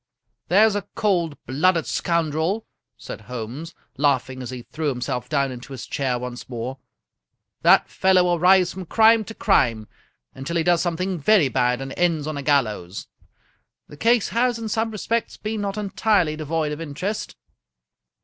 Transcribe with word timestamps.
"There's 0.47 0.73
a 0.75 0.87
cold 0.95 1.37
blooded 1.45 1.85
scoundrel!" 1.85 2.65
said 2.97 3.21
Holmes, 3.21 3.75
laughing 3.97 4.41
as 4.41 4.49
he 4.49 4.63
threw 4.63 4.89
himself 4.89 5.29
down 5.29 5.51
into 5.51 5.73
his 5.73 5.85
chair 5.85 6.17
once 6.17 6.49
more." 6.49 6.79
That 7.61 7.87
fellow 7.87 8.23
will 8.23 8.39
rise 8.39 8.73
from 8.73 8.87
crime 8.87 9.23
to 9.25 9.35
crime 9.35 9.87
until 10.33 10.55
he 10.57 10.63
does 10.63 10.81
something 10.81 11.19
very 11.19 11.49
bad 11.49 11.81
and 11.81 11.93
ends 11.97 12.25
on 12.25 12.35
a 12.35 12.41
gallows. 12.41 13.09
The 13.89 13.95
case 13.95 14.29
has, 14.29 14.57
in 14.57 14.69
some 14.69 14.89
respects, 14.89 15.37
been 15.37 15.61
not 15.61 15.77
entirely 15.77 16.35
devoid 16.35 16.71
of 16.71 16.81
interest." 16.81 17.35